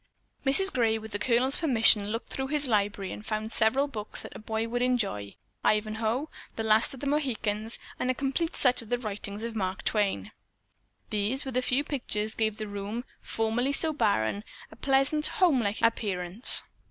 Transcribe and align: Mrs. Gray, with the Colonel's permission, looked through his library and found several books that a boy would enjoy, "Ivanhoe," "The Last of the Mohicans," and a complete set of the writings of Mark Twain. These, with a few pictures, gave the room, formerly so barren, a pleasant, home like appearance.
Mrs. 0.43 0.73
Gray, 0.73 0.97
with 0.97 1.11
the 1.11 1.19
Colonel's 1.19 1.57
permission, 1.57 2.07
looked 2.07 2.31
through 2.31 2.47
his 2.47 2.67
library 2.67 3.11
and 3.11 3.23
found 3.23 3.51
several 3.51 3.87
books 3.87 4.23
that 4.23 4.35
a 4.35 4.39
boy 4.39 4.67
would 4.67 4.81
enjoy, 4.81 5.35
"Ivanhoe," 5.63 6.27
"The 6.55 6.63
Last 6.63 6.95
of 6.95 7.01
the 7.01 7.05
Mohicans," 7.05 7.77
and 7.99 8.09
a 8.09 8.15
complete 8.15 8.55
set 8.55 8.81
of 8.81 8.89
the 8.89 8.97
writings 8.97 9.43
of 9.43 9.55
Mark 9.55 9.83
Twain. 9.83 10.31
These, 11.11 11.45
with 11.45 11.55
a 11.55 11.61
few 11.61 11.83
pictures, 11.83 12.33
gave 12.33 12.57
the 12.57 12.67
room, 12.67 13.05
formerly 13.21 13.73
so 13.73 13.93
barren, 13.93 14.43
a 14.71 14.75
pleasant, 14.75 15.27
home 15.27 15.61
like 15.61 15.83
appearance. 15.83 16.63